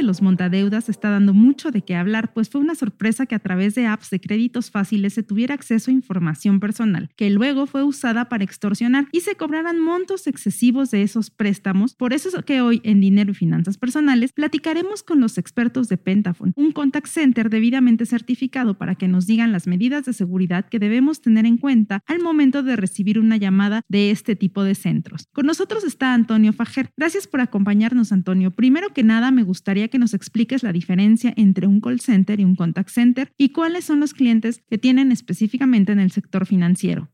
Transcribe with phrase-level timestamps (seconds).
[0.00, 3.38] de los montadeudas está dando mucho de qué hablar, pues fue una sorpresa que a
[3.38, 7.82] través de apps de créditos fáciles se tuviera acceso a información personal, que luego fue
[7.82, 11.94] usada para extorsionar y se cobraran montos excesivos de esos préstamos.
[11.94, 15.98] Por eso es que hoy en Dinero y Finanzas Personales platicaremos con los expertos de
[15.98, 20.78] Pentaphone, un contact center debidamente certificado para que nos digan las medidas de seguridad que
[20.78, 25.26] debemos tener en cuenta al momento de recibir una llamada de este tipo de centros.
[25.34, 26.88] Con nosotros está Antonio Fajer.
[26.96, 28.50] Gracias por acompañarnos, Antonio.
[28.50, 32.44] Primero que nada, me gustaría que nos expliques la diferencia entre un call center y
[32.44, 37.10] un contact center y cuáles son los clientes que tienen específicamente en el sector financiero.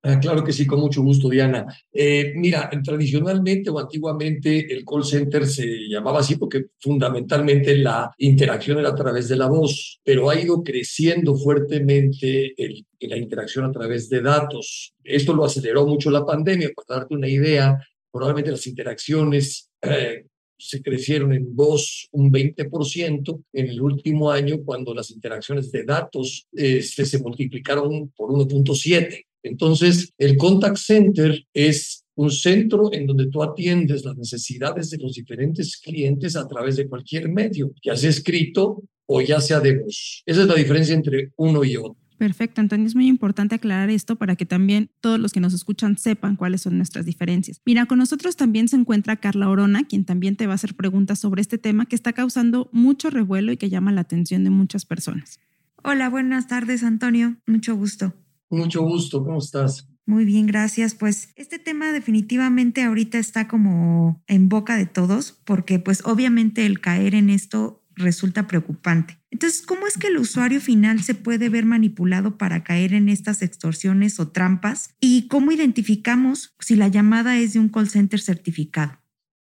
[0.00, 1.66] Ah, claro que sí, con mucho gusto, Diana.
[1.92, 8.78] Eh, mira, tradicionalmente o antiguamente el call center se llamaba así porque fundamentalmente la interacción
[8.78, 13.72] era a través de la voz, pero ha ido creciendo fuertemente el, la interacción a
[13.72, 14.94] través de datos.
[15.02, 16.70] Esto lo aceleró mucho la pandemia.
[16.76, 17.76] Para darte una idea,
[18.12, 20.26] probablemente las interacciones eh,
[20.58, 26.46] se crecieron en voz un 20% en el último año cuando las interacciones de datos
[26.52, 29.24] este, se multiplicaron por 1.7.
[29.42, 35.14] Entonces, el contact center es un centro en donde tú atiendes las necesidades de los
[35.14, 40.22] diferentes clientes a través de cualquier medio, ya sea escrito o ya sea de voz.
[40.26, 42.07] Esa es la diferencia entre uno y otro.
[42.18, 45.96] Perfecto, Antonio, es muy importante aclarar esto para que también todos los que nos escuchan
[45.96, 47.60] sepan cuáles son nuestras diferencias.
[47.64, 51.20] Mira, con nosotros también se encuentra Carla Orona, quien también te va a hacer preguntas
[51.20, 54.84] sobre este tema que está causando mucho revuelo y que llama la atención de muchas
[54.84, 55.38] personas.
[55.84, 57.36] Hola, buenas tardes, Antonio.
[57.46, 58.12] Mucho gusto.
[58.50, 59.88] Mucho gusto, ¿cómo estás?
[60.04, 60.96] Muy bien, gracias.
[60.96, 66.80] Pues este tema definitivamente ahorita está como en boca de todos, porque pues obviamente el
[66.80, 69.17] caer en esto resulta preocupante.
[69.30, 73.42] Entonces, ¿cómo es que el usuario final se puede ver manipulado para caer en estas
[73.42, 74.94] extorsiones o trampas?
[75.00, 78.98] ¿Y cómo identificamos si la llamada es de un call center certificado?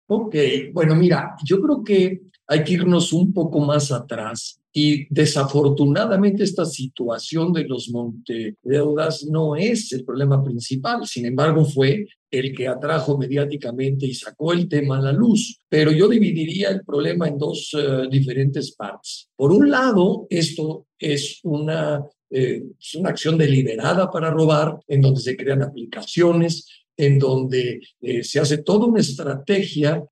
[0.07, 0.35] Ok,
[0.73, 6.65] bueno, mira, yo creo que hay que irnos un poco más atrás y desafortunadamente esta
[6.65, 13.15] situación de los montedeudas no es el problema principal, sin embargo fue el que atrajo
[13.15, 15.61] mediáticamente y sacó el tema a la luz.
[15.69, 19.29] Pero yo dividiría el problema en dos eh, diferentes partes.
[19.35, 25.21] Por un lado, esto es una, eh, es una acción deliberada para robar, en donde
[25.21, 26.67] se crean aplicaciones,
[26.97, 30.03] en donde eh, se hace toda una estrategia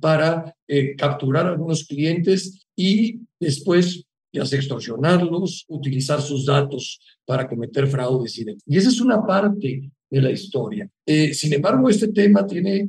[0.00, 0.54] para
[0.96, 8.36] capturar a algunos clientes y después ya sea extorsionarlos, utilizar sus datos para cometer fraudes
[8.38, 8.62] y demás.
[8.66, 10.90] Y esa es una parte de la historia.
[11.06, 12.88] Eh, sin embargo, este tema tiene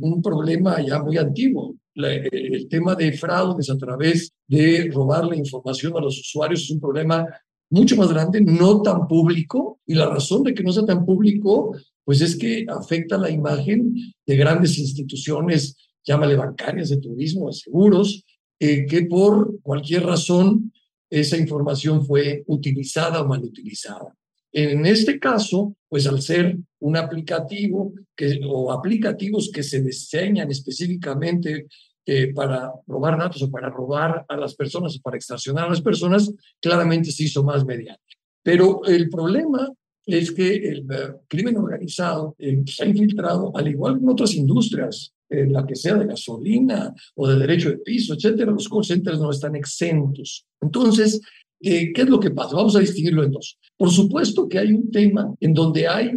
[0.00, 1.74] un problema ya muy antiguo.
[1.96, 6.80] el tema de fraudes a través de robar la información a los usuarios es un
[6.80, 7.26] problema
[7.70, 11.76] mucho más grande, no tan público, y la razón de que no sea tan público,
[12.04, 13.94] pues es que afecta la imagen
[14.26, 18.24] de grandes instituciones, llámale bancarias, de turismo, de seguros,
[18.58, 20.72] eh, que por cualquier razón
[21.10, 24.14] esa información fue utilizada o mal utilizada.
[24.52, 31.66] En este caso, pues al ser un aplicativo que, o aplicativos que se diseñan específicamente
[32.06, 35.80] eh, para robar datos o para robar a las personas o para extorsionar a las
[35.80, 38.20] personas, claramente se hizo más mediático.
[38.42, 39.72] Pero el problema
[40.04, 44.34] es que el eh, crimen organizado eh, se ha infiltrado, al igual que en otras
[44.34, 48.84] industrias, en la que sea de gasolina o de derecho de piso, etcétera, los call
[48.84, 50.46] centers no están exentos.
[50.60, 51.20] Entonces,
[51.60, 52.56] eh, ¿qué es lo que pasa?
[52.56, 53.58] Vamos a distinguirlo en dos.
[53.76, 56.10] Por supuesto que hay un tema en donde hay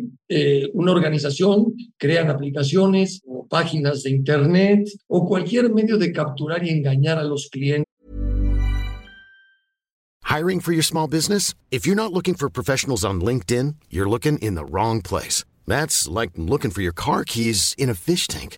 [0.73, 7.17] una organización, crean aplicaciones o páginas de Internet o cualquier medio de capturar y engañar
[7.17, 7.87] a los clientes.
[10.27, 11.55] Hiring for your small business?
[11.71, 15.45] If you're not looking for professionals on LinkedIn, you're looking in the wrong place.
[15.65, 18.57] That's like looking for your car keys in a fish tank.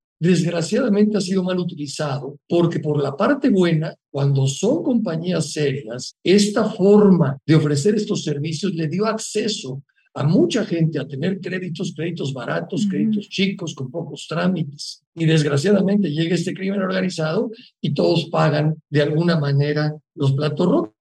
[0.21, 6.65] desgraciadamente ha sido mal utilizado porque por la parte buena, cuando son compañías serias, esta
[6.69, 9.81] forma de ofrecer estos servicios le dio acceso
[10.13, 15.03] a mucha gente a tener créditos, créditos baratos, créditos chicos, con pocos trámites.
[15.15, 21.00] Y desgraciadamente llega este crimen organizado y todos pagan de alguna manera los platos rotos.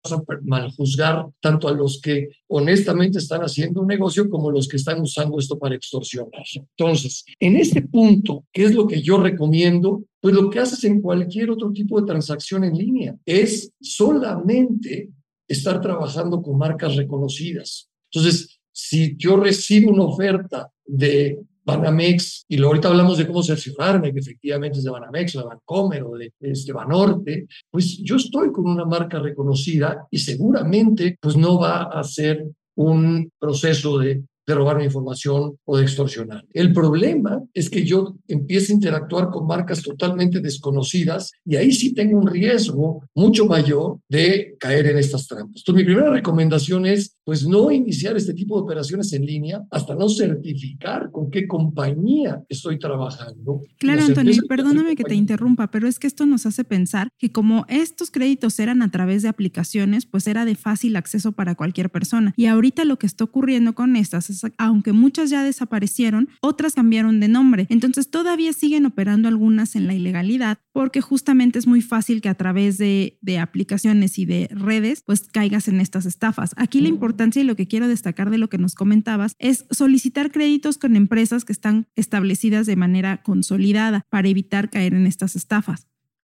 [0.44, 5.02] Mal juzgar tanto a los que honestamente están haciendo un negocio como los que están
[5.02, 6.44] usando esto para extorsionar.
[6.78, 10.04] Entonces, en este punto, ¿qué es lo que yo recomiendo?
[10.20, 15.12] Pues lo que haces en cualquier otro tipo de transacción en línea es solamente
[15.48, 17.90] estar trabajando con marcas reconocidas.
[18.12, 24.20] Entonces, si yo recibo una oferta de Banamex, y ahorita hablamos de cómo cerciorarme que
[24.20, 28.66] efectivamente es de Banamex o de Bancomer o de este Banorte, pues yo estoy con
[28.66, 32.46] una marca reconocida y seguramente pues no va a ser
[32.76, 36.46] un proceso de de robar información o de extorsionar.
[36.54, 41.94] El problema es que yo empiezo a interactuar con marcas totalmente desconocidas y ahí sí
[41.94, 45.62] tengo un riesgo mucho mayor de caer en estas trampas.
[45.62, 49.96] Entonces, mi primera recomendación es, pues, no iniciar este tipo de operaciones en línea hasta
[49.96, 53.62] no certificar con qué compañía estoy trabajando.
[53.78, 57.66] Claro, Antonio, perdóname que te interrumpa, pero es que esto nos hace pensar que como
[57.70, 62.34] estos créditos eran a través de aplicaciones, pues era de fácil acceso para cualquier persona.
[62.36, 64.24] Y ahorita lo que está ocurriendo con estas
[64.58, 67.68] aunque muchas ya desaparecieron, otras cambiaron de nombre.
[67.70, 72.36] Entonces todavía siguen operando algunas en la ilegalidad porque justamente es muy fácil que a
[72.36, 76.52] través de, de aplicaciones y de redes pues caigas en estas estafas.
[76.58, 80.32] Aquí la importancia y lo que quiero destacar de lo que nos comentabas es solicitar
[80.32, 85.88] créditos con empresas que están establecidas de manera consolidada para evitar caer en estas estafas.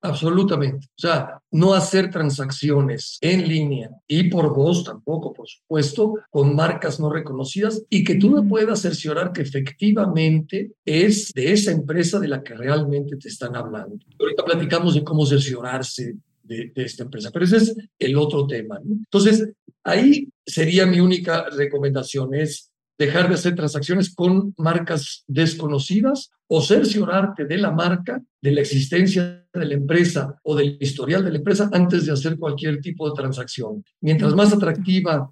[0.02, 0.86] Absolutamente.
[0.88, 7.00] O sea, no hacer transacciones en línea y por voz tampoco, por supuesto, con marcas
[7.00, 12.28] no reconocidas y que tú no puedas cerciorar que efectivamente es de esa empresa de
[12.28, 13.96] la que realmente te están hablando.
[14.20, 18.78] Ahorita platicamos de cómo cerciorarse de, esta empresa, pero ese es el otro tema.
[18.84, 19.48] Entonces,
[19.82, 27.44] ahí sería mi única recomendación, es dejar de hacer transacciones con marcas desconocidas o cerciorarte
[27.44, 31.68] de la marca, de la existencia de la empresa o del historial de la empresa
[31.72, 33.84] antes de hacer cualquier tipo de transacción.
[34.00, 35.30] Mientras más atractiva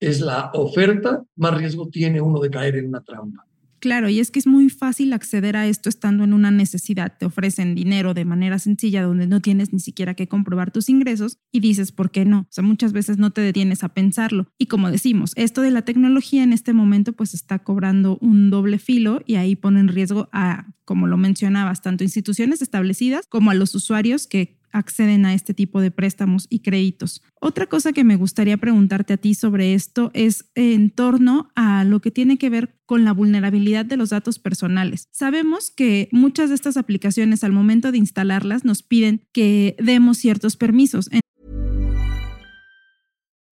[0.00, 3.46] es la oferta, más riesgo tiene uno de caer en una trampa.
[3.84, 7.18] Claro, y es que es muy fácil acceder a esto estando en una necesidad.
[7.18, 11.36] Te ofrecen dinero de manera sencilla donde no tienes ni siquiera que comprobar tus ingresos
[11.52, 12.38] y dices, ¿por qué no?
[12.38, 14.46] O sea, muchas veces no te detienes a pensarlo.
[14.56, 18.78] Y como decimos, esto de la tecnología en este momento pues está cobrando un doble
[18.78, 23.54] filo y ahí pone en riesgo a, como lo mencionabas, tanto instituciones establecidas como a
[23.54, 27.22] los usuarios que acceden a este tipo de préstamos y créditos.
[27.40, 32.00] Otra cosa que me gustaría preguntarte a ti sobre esto es en torno a lo
[32.00, 35.08] que tiene que ver con la vulnerabilidad de los datos personales.
[35.12, 40.56] Sabemos que muchas de estas aplicaciones al momento de instalarlas nos piden que demos ciertos
[40.56, 41.08] permisos.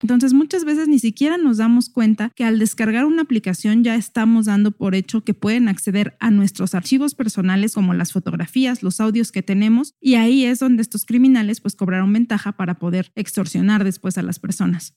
[0.00, 4.46] Entonces muchas veces ni siquiera nos damos cuenta que al descargar una aplicación ya estamos
[4.46, 9.32] dando por hecho que pueden acceder a nuestros archivos personales como las fotografías, los audios
[9.32, 14.18] que tenemos y ahí es donde estos criminales pues cobraron ventaja para poder extorsionar después
[14.18, 14.94] a las personas.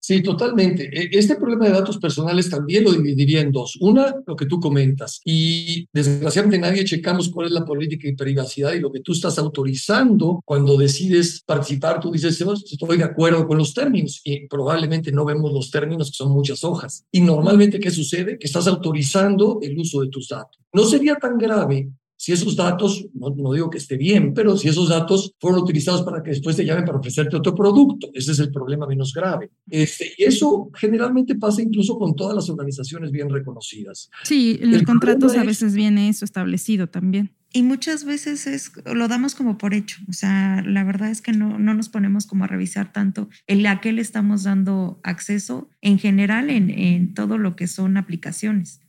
[0.00, 0.84] Sí, totalmente.
[0.84, 3.76] E, este problema de datos personales también lo dividiría en dos.
[3.80, 5.20] Una, lo que tú comentas.
[5.24, 9.38] Y desgraciadamente nadie checamos cuál es la política de privacidad y lo que tú estás
[9.38, 12.00] autorizando cuando decides participar.
[12.00, 16.16] Tú dices, estoy de acuerdo con los términos y probablemente no vemos los términos que
[16.16, 17.04] son muchas hojas.
[17.12, 18.38] Y normalmente, ¿qué sucede?
[18.38, 20.58] Que estás autorizando el uso de tus datos.
[20.72, 24.90] No sería tan grave si esos datos, no, digo que esté bien, pero si esos
[24.90, 28.50] datos fueron utilizados para que después te llamen para ofrecerte otro producto, ese es el
[28.52, 29.50] problema menos grave.
[29.70, 34.10] Este, y eso generalmente pasa incluso con todas las organizaciones bien reconocidas.
[34.24, 37.32] Sí, en los contratos a veces viene eso establecido también.
[37.54, 39.96] Y muchas veces es, lo damos como por hecho.
[40.06, 43.64] O sea, la verdad es que no, no nos ponemos como a revisar tanto el
[43.64, 48.82] a qué le estamos dando acceso en general en, en todo lo que son aplicaciones.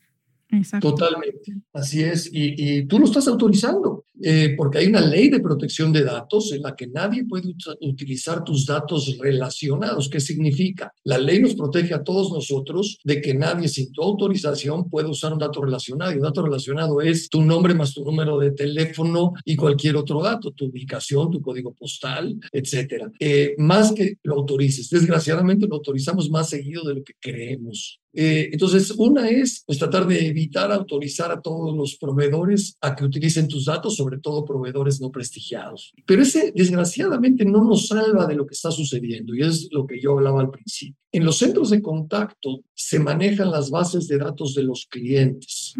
[0.79, 2.29] Totalmente, así es.
[2.31, 4.05] Y, tú lo estás autorizando.
[4.23, 8.43] Eh, porque hay una ley de protección de datos en la que nadie puede utilizar
[8.43, 10.09] tus datos relacionados.
[10.09, 10.93] ¿Qué significa?
[11.03, 15.33] La ley nos protege a todos nosotros de que nadie sin tu autorización puede usar
[15.33, 16.11] un dato relacionado.
[16.11, 20.21] Y un dato relacionado es tu nombre más tu número de teléfono y cualquier otro
[20.21, 23.11] dato, tu ubicación, tu código postal, etcétera.
[23.19, 24.89] Eh, más que lo autorices.
[24.89, 28.01] Desgraciadamente lo autorizamos más seguido de lo que creemos.
[28.13, 33.05] Eh, entonces, una es pues, tratar de evitar autorizar a todos los proveedores a que
[33.05, 35.94] utilicen tus datos, sobre todo proveedores no prestigiados.
[36.06, 40.00] Pero ese, desgraciadamente, no nos salva de lo que está sucediendo y es lo que
[40.01, 40.98] yo hablaba al principio.
[41.12, 45.74] En los centros de contacto se manejan las bases de datos de los clientes.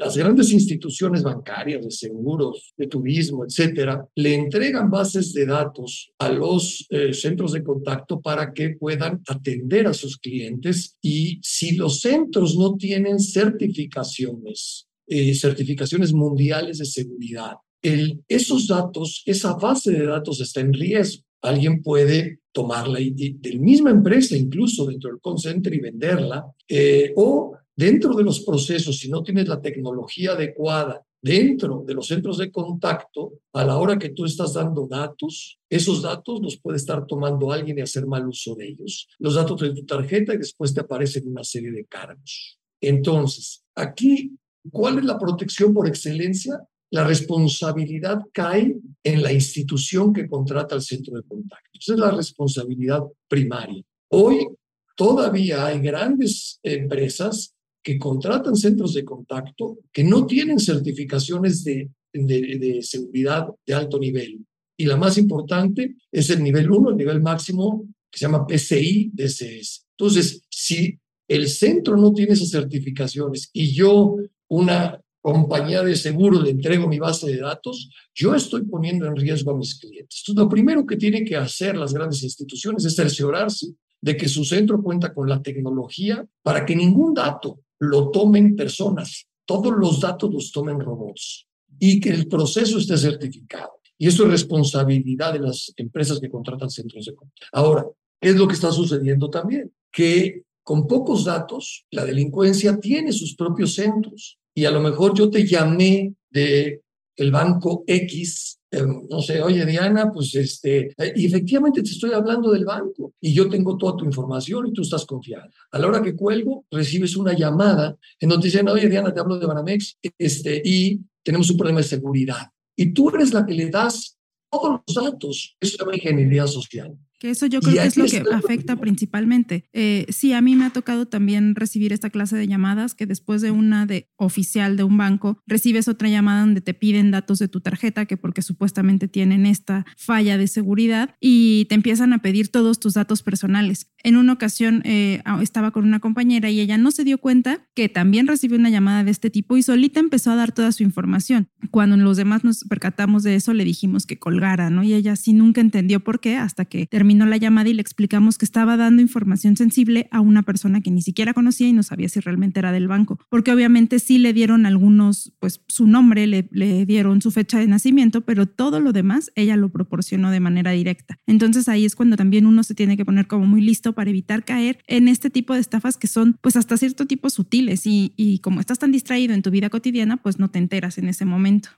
[0.00, 6.30] Las grandes instituciones bancarias, de seguros, de turismo, etcétera, le entregan bases de datos a
[6.30, 10.96] los eh, centros de contacto para que puedan atender a sus clientes.
[11.02, 19.22] Y si los centros no tienen certificaciones, eh, certificaciones mundiales de seguridad, el, esos datos,
[19.26, 21.24] esa base de datos está en riesgo.
[21.42, 26.44] Alguien puede tomarla y, de la misma empresa, incluso dentro del call center y venderla,
[26.68, 32.06] eh, o dentro de los procesos, si no tienes la tecnología adecuada dentro de los
[32.06, 36.76] centros de contacto, a la hora que tú estás dando datos, esos datos los puede
[36.76, 39.08] estar tomando alguien y hacer mal uso de ellos.
[39.18, 42.58] Los datos de tu tarjeta y después te aparecen una serie de cargos.
[42.80, 44.32] Entonces, aquí,
[44.70, 46.60] ¿cuál es la protección por excelencia?
[46.90, 51.70] La responsabilidad cae en la institución que contrata al centro de contacto.
[51.78, 53.82] Esa es la responsabilidad primaria.
[54.08, 54.48] Hoy
[54.96, 62.82] todavía hay grandes empresas que contratan centros de contacto que no tienen certificaciones de, de,
[62.82, 64.44] seguridad de alto nivel.
[64.76, 69.12] Y la más importante es el nivel 1, el nivel máximo que se llama PCI
[69.14, 69.86] DSS.
[69.96, 70.98] Entonces, si
[71.28, 74.16] el centro no tiene esas certificaciones y yo,
[74.50, 79.52] una compañía de seguro, le entrego mi base de datos, yo estoy poniendo en riesgo
[79.52, 80.22] a mis clientes.
[80.22, 83.68] Entonces, lo primero que tienen que hacer las grandes instituciones es cerciorarse
[84.00, 89.26] de que su centro cuenta con la tecnología para que ningún dato lo tomen personas,
[89.44, 91.46] todos los datos los tomen robots
[91.78, 93.80] y que el proceso esté certificado.
[93.98, 97.48] Y eso es responsabilidad de las empresas que contratan centros de control.
[97.52, 97.86] Ahora,
[98.18, 99.70] ¿qué es lo que está sucediendo también?
[99.92, 104.38] Que con pocos datos, la delincuencia tiene sus propios centros.
[104.54, 106.82] Y a lo mejor yo te llamé de
[107.16, 112.12] el banco X Em, no sé, oye Diana, pues este, eh, y efectivamente te estoy
[112.12, 115.50] hablando del banco y yo tengo toda tu información y tú estás confiada.
[115.72, 119.40] A la hora que cuelgo, recibes una llamada en donde dicen, oye Diana, te hablo
[119.40, 122.48] de Banamex este, y tenemos un problema de seguridad.
[122.76, 124.16] Y tú eres la que le das
[124.48, 125.56] todos los datos.
[125.58, 126.96] Eso se llama ingeniería social.
[127.20, 129.64] Que eso yo creo que es lo que afecta principalmente.
[129.74, 133.42] Eh, sí, a mí me ha tocado también recibir esta clase de llamadas que después
[133.42, 137.48] de una de oficial de un banco recibes otra llamada donde te piden datos de
[137.48, 142.48] tu tarjeta que porque supuestamente tienen esta falla de seguridad y te empiezan a pedir
[142.48, 143.92] todos tus datos personales.
[144.02, 147.90] En una ocasión eh, estaba con una compañera y ella no se dio cuenta que
[147.90, 151.48] también recibió una llamada de este tipo y solita empezó a dar toda su información.
[151.70, 154.82] Cuando los demás nos percatamos de eso le dijimos que colgara, ¿no?
[154.82, 158.38] Y ella sí nunca entendió por qué hasta que terminó la llamada y le explicamos
[158.38, 162.08] que estaba dando información sensible a una persona que ni siquiera conocía y no sabía
[162.08, 166.48] si realmente era del banco, porque obviamente sí le dieron algunos, pues su nombre, le,
[166.86, 171.18] dieron su fecha de nacimiento, pero todo lo demás ella lo proporcionó de manera directa.
[171.26, 174.44] Entonces ahí es cuando también uno se tiene que poner como muy listo para evitar
[174.44, 178.60] caer en este tipo de estafas que son pues hasta cierto tipo sutiles y como
[178.60, 181.70] estás tan distraído en tu vida cotidiana, pues no te enteras en ese momento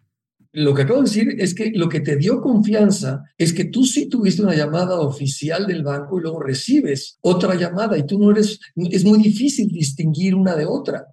[0.52, 3.84] lo que acabo de decir es que lo que te dio confianza es que tú
[3.84, 8.30] sí tuviste una llamada oficial del banco y luego recibes otra llamada y tú no
[8.30, 11.06] eres, es muy difícil distinguir una de otra.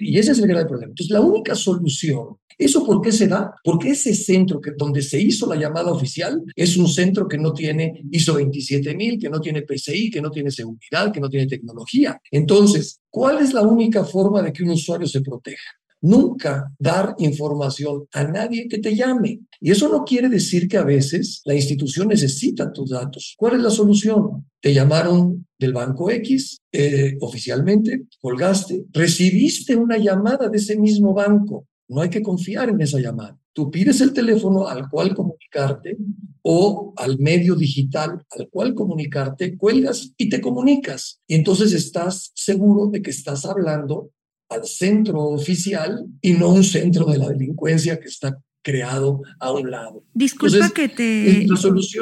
[0.00, 0.90] y ese es el gran problema.
[0.90, 3.54] Entonces, la única solución, ¿eso por qué se da?
[3.64, 7.54] Porque ese centro que, donde se hizo la llamada oficial es un centro que no
[7.54, 12.20] tiene ISO 27000, que no tiene PCI, que no tiene seguridad, que no tiene tecnología.
[12.30, 15.78] Entonces, ¿cuál es la única forma de que un usuario se proteja?
[16.00, 19.40] Nunca dar información a nadie que te llame.
[19.60, 23.34] Y eso no quiere decir que a veces la institución necesita tus datos.
[23.36, 24.46] ¿Cuál es la solución?
[24.60, 31.66] Te llamaron del banco X eh, oficialmente, colgaste, recibiste una llamada de ese mismo banco.
[31.88, 33.38] No hay que confiar en esa llamada.
[33.52, 35.96] Tú pides el teléfono al cual comunicarte
[36.42, 41.20] o al medio digital al cual comunicarte, cuelgas y te comunicas.
[41.26, 44.12] Y entonces estás seguro de que estás hablando
[44.48, 49.70] al centro oficial y no un centro de la delincuencia que está creado a un
[49.70, 50.04] lado.
[50.12, 51.46] Disculpa que te,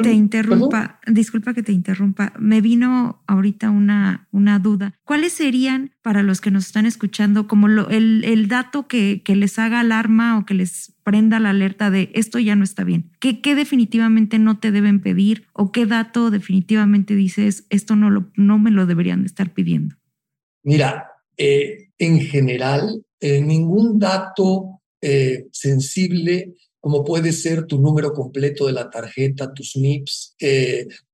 [0.03, 2.33] te interrumpa, disculpa que te interrumpa.
[2.39, 4.93] Me vino ahorita una, una duda.
[5.05, 9.35] ¿Cuáles serían para los que nos están escuchando como lo, el, el, dato que, que,
[9.35, 13.11] les haga alarma o que les prenda la alerta de esto ya no está bien?
[13.19, 18.31] ¿Qué, ¿Qué, definitivamente no te deben pedir o qué dato definitivamente dices esto no, lo,
[18.35, 19.95] no me lo deberían de estar pidiendo?
[20.63, 28.67] Mira, eh, en general, eh, ningún dato eh, sensible como puede ser tu número completo
[28.67, 30.35] de la tarjeta, tus NIPS,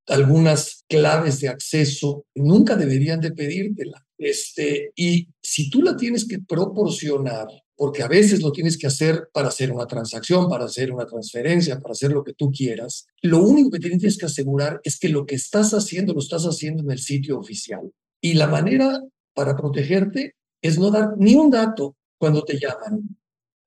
[0.08, 4.06] algunas claves de acceso, nunca deberían de pedírtela.
[4.18, 9.28] Este, y si tú la tienes que proporcionar, porque a veces lo tienes que hacer
[9.34, 13.44] para hacer una transacción, para hacer una transferencia, para hacer lo que tú quieras, lo
[13.44, 16.92] único que tienes que asegurar es que lo que estás haciendo lo estás haciendo en
[16.92, 17.92] el sitio oficial.
[18.22, 19.02] Y la manera
[19.34, 23.18] para protegerte es no dar ni un dato cuando te llaman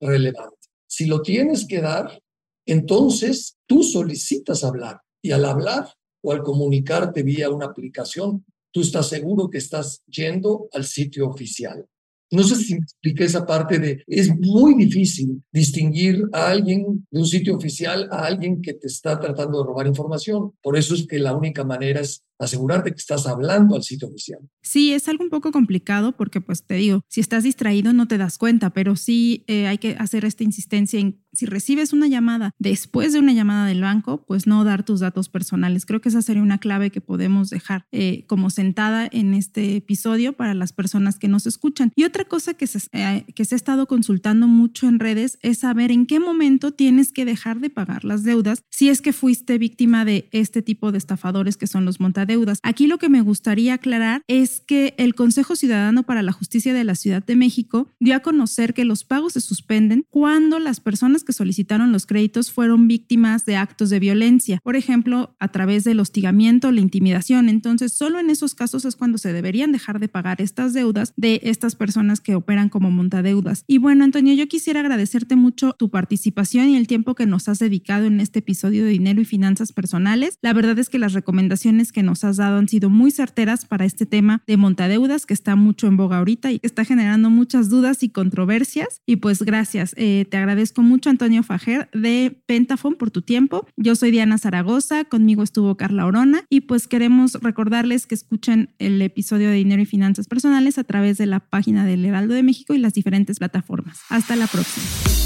[0.00, 0.56] relevante.
[0.88, 2.20] Si lo tienes que dar,
[2.66, 9.08] entonces tú solicitas hablar y al hablar o al comunicarte vía una aplicación, tú estás
[9.08, 11.86] seguro que estás yendo al sitio oficial.
[12.30, 17.26] No sé si expliqué esa parte de, es muy difícil distinguir a alguien de un
[17.26, 20.52] sitio oficial a alguien que te está tratando de robar información.
[20.60, 24.40] Por eso es que la única manera es asegurarte que estás hablando al sitio oficial.
[24.62, 28.18] Sí, es algo un poco complicado porque, pues te digo, si estás distraído no te
[28.18, 32.52] das cuenta, pero sí eh, hay que hacer esta insistencia en si recibes una llamada
[32.58, 35.84] después de una llamada del banco, pues no dar tus datos personales.
[35.84, 40.32] Creo que esa sería una clave que podemos dejar eh, como sentada en este episodio
[40.32, 41.92] para las personas que nos escuchan.
[41.94, 45.58] Y otra cosa que se, eh, que se ha estado consultando mucho en redes es
[45.58, 49.58] saber en qué momento tienes que dejar de pagar las deudas si es que fuiste
[49.58, 52.58] víctima de este tipo de estafadores que son los montados deudas.
[52.62, 56.84] Aquí lo que me gustaría aclarar es que el Consejo Ciudadano para la Justicia de
[56.84, 61.24] la Ciudad de México dio a conocer que los pagos se suspenden cuando las personas
[61.24, 66.00] que solicitaron los créditos fueron víctimas de actos de violencia, por ejemplo, a través del
[66.00, 67.48] hostigamiento la intimidación.
[67.48, 71.40] Entonces, solo en esos casos es cuando se deberían dejar de pagar estas deudas de
[71.44, 73.64] estas personas que operan como montadeudas.
[73.66, 77.58] Y bueno, Antonio, yo quisiera agradecerte mucho tu participación y el tiempo que nos has
[77.58, 80.38] dedicado en este episodio de Dinero y Finanzas Personales.
[80.42, 83.84] La verdad es que las recomendaciones que nos has dado han sido muy certeras para
[83.84, 87.68] este tema de montadeudas que está mucho en boga ahorita y que está generando muchas
[87.68, 89.02] dudas y controversias.
[89.04, 89.92] Y pues gracias.
[89.98, 93.68] Eh, te agradezco mucho, Antonio Fajer de Pentafon, por tu tiempo.
[93.76, 99.02] Yo soy Diana Zaragoza, conmigo estuvo Carla Orona y pues queremos recordarles que escuchen el
[99.02, 102.72] episodio de Dinero y Finanzas Personales a través de la página del Heraldo de México
[102.72, 103.98] y las diferentes plataformas.
[104.08, 105.25] Hasta la próxima.